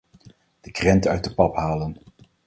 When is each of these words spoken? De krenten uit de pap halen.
De 0.61 0.71
krenten 0.71 1.11
uit 1.11 1.23
de 1.23 1.33
pap 1.33 1.55
halen. 1.55 1.97